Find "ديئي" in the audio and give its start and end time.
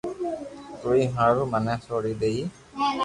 2.21-2.41